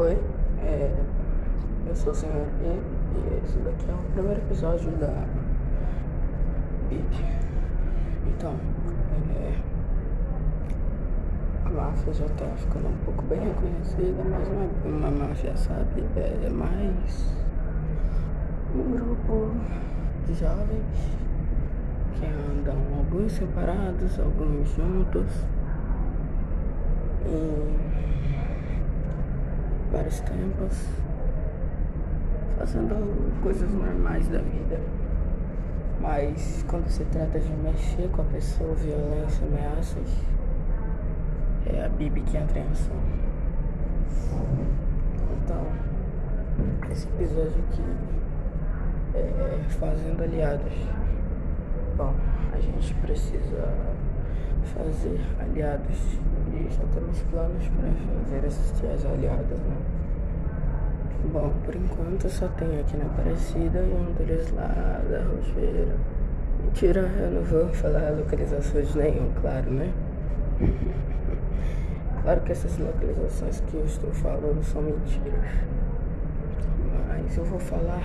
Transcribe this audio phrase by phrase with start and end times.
[0.00, 0.16] Oi,
[0.62, 0.94] é,
[1.88, 5.26] eu sou o Senhor E e esse daqui é o primeiro episódio da
[6.88, 7.24] BIP.
[8.28, 8.54] Então,
[9.34, 9.58] é,
[11.64, 16.04] a máfia já tá ficando um pouco bem reconhecida, mas é uma máfia, sabe?
[16.14, 17.34] É, é mais
[18.76, 19.50] um grupo
[20.28, 21.18] de jovens
[22.14, 25.44] que andam alguns separados, alguns juntos.
[27.26, 27.88] Em
[29.90, 30.86] vários tempos,
[32.58, 34.80] fazendo coisas normais da vida.
[36.00, 40.08] Mas quando se trata de mexer com a pessoa, violência, ameaças,
[41.66, 42.96] é a Bibi que entra em ação.
[45.44, 45.66] Então,
[46.90, 47.82] esse episódio aqui
[49.14, 50.72] é Fazendo Aliados.
[51.96, 52.14] Bom,
[52.52, 53.74] a gente precisa
[54.74, 56.18] fazer aliados
[56.70, 57.90] já temos planos para
[58.24, 59.76] fazer esses dias aliados, né?
[61.32, 65.96] Bom, por enquanto só tenho aqui na Aparecida e um deles lá da Rocheira.
[66.64, 69.92] Mentira, eu não vou falar localizações nenhum, claro, né?
[72.22, 75.50] claro que essas localizações que eu estou falando são mentiras.
[77.08, 78.02] Mas eu vou falar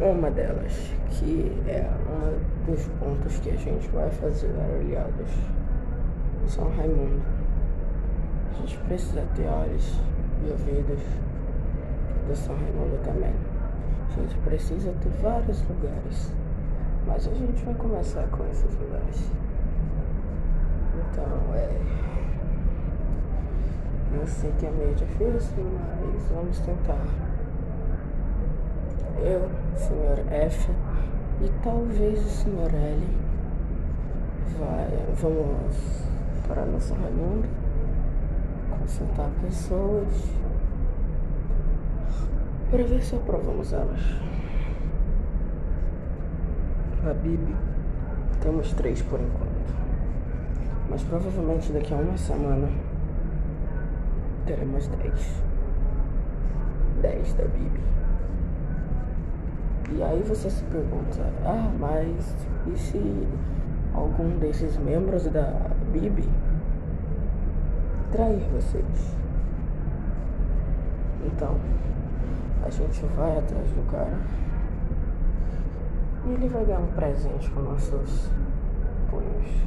[0.00, 5.59] uma delas, que é um dos pontos que a gente vai fazer aliados.
[6.48, 7.22] São Raimundo.
[8.50, 10.00] A gente precisa ter olhos
[10.44, 11.00] e ouvidos
[12.28, 13.34] do São Raimundo também.
[14.08, 16.32] A gente precisa ter vários lugares.
[17.06, 19.30] Mas a gente vai começar com esses lugares.
[20.94, 21.80] Então, é.
[24.12, 25.64] Eu sei que é meio difícil,
[26.02, 26.98] mas vamos tentar
[29.22, 30.70] eu, senhor F
[31.42, 33.06] e talvez o senhor L
[34.58, 34.88] vai,
[35.20, 36.04] vamos
[36.50, 37.48] para nosso Raimundo,
[38.76, 40.08] consultar pessoas
[42.68, 44.00] para ver se aprovamos elas.
[47.08, 47.54] A Bibi
[48.42, 49.74] temos três por enquanto,
[50.90, 52.68] mas provavelmente daqui a uma semana
[54.44, 55.44] teremos dez.
[57.00, 57.80] Dez da Bibi.
[59.92, 62.34] E aí você se pergunta, ah, mas
[62.66, 63.28] e se
[63.94, 66.28] algum desses membros da BIB
[68.12, 69.16] trair vocês?
[71.26, 71.56] Então,
[72.64, 74.18] a gente vai atrás do cara
[76.26, 78.30] e ele vai ganhar um presente com nossos
[79.10, 79.62] punhos.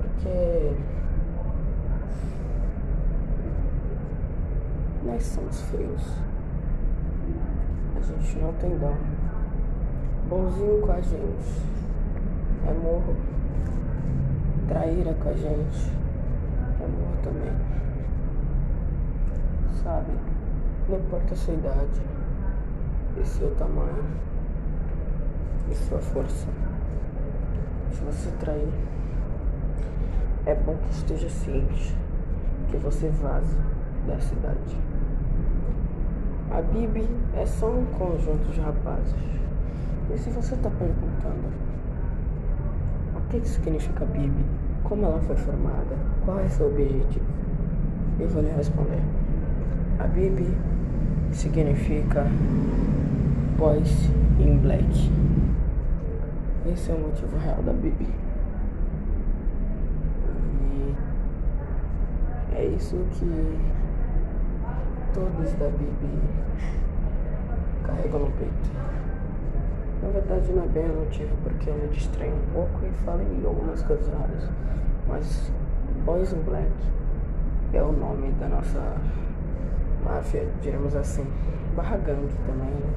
[0.00, 0.76] Porque
[5.04, 6.24] nós somos frios
[8.04, 8.92] gente não tem dó.
[10.28, 11.62] Bonzinho com a gente
[12.66, 13.16] é morro.
[14.68, 16.04] Traíra com a gente
[16.88, 17.52] morro também.
[19.82, 20.12] Sabe?
[20.88, 22.02] Não importa a sua idade
[23.20, 24.04] e seu tamanho
[25.70, 26.46] e sua força.
[27.90, 28.72] Se você trair,
[30.46, 31.96] é bom que esteja ciente
[32.68, 33.56] que você vaza
[34.06, 34.76] da cidade.
[36.50, 39.14] A Bibi é só um conjunto de rapazes.
[40.12, 41.73] E se você está perguntando
[43.38, 44.44] o que significa Bibi,
[44.84, 47.24] como ela foi formada, qual é seu objetivo,
[48.20, 49.02] eu vou lhe responder.
[49.98, 50.48] A Bibi
[51.32, 52.26] significa
[53.58, 55.10] Boys in Black.
[56.72, 58.08] Esse é o motivo real da Bibi.
[60.60, 60.94] E
[62.56, 63.58] é isso que
[65.12, 66.20] todos da Bibi
[67.84, 68.70] carregam no peito.
[70.04, 73.22] Na verdade não é bem o motivo porque eu me distraio um pouco e falo
[73.22, 74.50] em algumas coisas raras.
[75.08, 75.50] Mas
[76.04, 76.70] Boys in Black
[77.72, 78.80] é o nome da nossa
[80.04, 81.26] máfia, diremos assim.
[81.74, 82.94] Barra gangue também, né?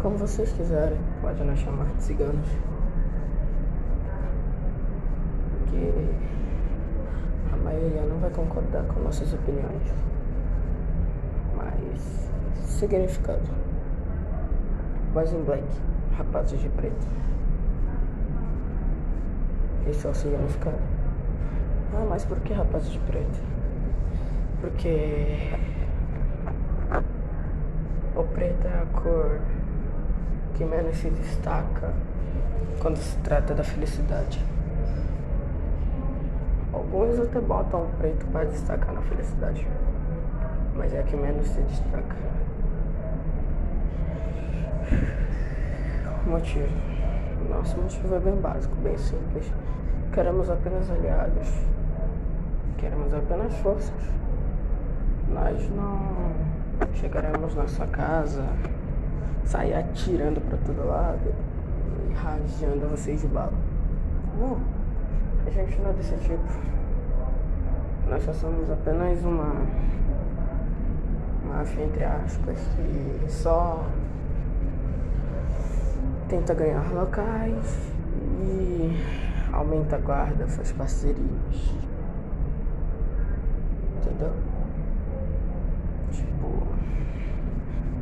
[0.00, 2.48] Como vocês quiserem, pode nos chamar de ciganos.
[5.58, 6.16] Porque
[7.66, 9.92] maioria não vai concordar com nossas opiniões.
[11.56, 12.30] Mas
[12.64, 13.65] significado.
[15.16, 15.64] Boys in Black,
[16.18, 17.06] rapazes de preto.
[19.88, 20.76] Esse é o significado.
[21.94, 23.40] Ah, mas por que rapazes de preto?
[24.60, 25.54] Porque
[28.14, 29.40] o preto é a cor
[30.54, 31.94] que menos se destaca
[32.82, 34.44] quando se trata da felicidade.
[36.74, 39.66] Alguns até botam o preto para destacar na felicidade,
[40.74, 42.16] mas é a que menos se destaca.
[46.26, 46.68] O motivo.
[47.48, 49.52] Nosso motivo é bem básico, bem simples.
[50.12, 51.48] Queremos apenas aliados.
[52.78, 54.16] queremos apenas forças.
[55.28, 56.32] Nós não
[56.94, 58.44] chegaremos na sua casa,
[59.44, 61.34] sair atirando para todo lado
[62.08, 63.52] e rajando vocês de bala.
[64.38, 64.58] Não,
[65.46, 66.76] a gente não é desse tipo.
[68.08, 69.54] Nós só somos apenas uma
[71.48, 73.84] máfia, entre aspas, que só
[76.28, 77.92] tenta ganhar locais
[78.40, 78.96] e
[79.52, 81.74] aumenta a guarda, faz parcerias.
[83.96, 84.32] Entendeu?
[86.10, 86.66] Tipo,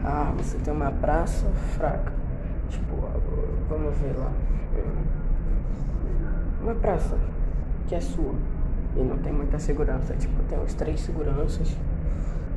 [0.04, 2.12] ah, você tem uma praça fraca.
[2.68, 2.96] Tipo,
[3.68, 4.32] vamos ver lá.
[6.62, 7.18] Uma praça
[7.86, 8.34] que é sua
[8.96, 10.14] e não tem muita segurança.
[10.14, 11.76] Tipo, tem uns três seguranças,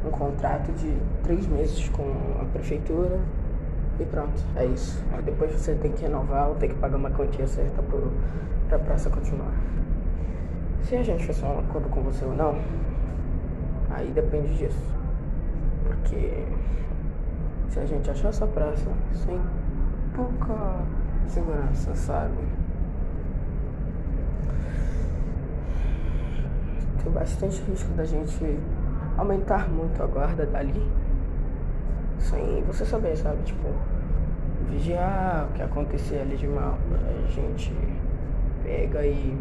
[0.05, 2.09] um contrato de três meses com
[2.41, 3.19] a prefeitura
[3.99, 5.03] e pronto, é isso.
[5.23, 8.11] Depois você tem que renovar ou tem que pagar uma quantia certa pro,
[8.69, 9.53] pra praça continuar.
[10.83, 12.59] Se a gente fizer um acordo com você ou não,
[13.89, 14.95] aí depende disso.
[15.83, 16.45] Porque
[17.69, 19.39] se a gente achar essa praça sem
[20.15, 20.81] pouca
[21.27, 22.37] segurança, sabe?
[27.03, 28.59] Tem bastante risco da gente
[29.17, 30.87] aumentar muito a guarda dali
[32.19, 33.41] sem você saber, sabe?
[33.43, 33.67] Tipo,
[34.69, 36.77] vigiar o que acontecer ali de mal.
[37.25, 37.73] A gente
[38.63, 39.37] pega e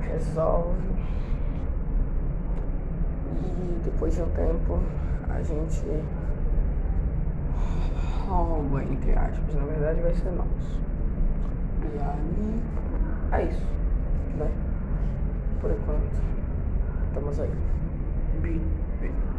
[0.00, 0.92] resolve.
[3.44, 4.78] E depois de um tempo
[5.28, 5.84] a gente
[8.28, 9.54] rouba, entre aspas.
[9.54, 10.80] Na verdade vai ser nosso.
[11.82, 12.62] E aí
[13.32, 13.66] é isso,
[14.38, 14.50] né?
[15.60, 16.22] Por enquanto.
[17.08, 17.50] Estamos aí.
[18.40, 18.60] Bi,
[19.00, 19.31] bi.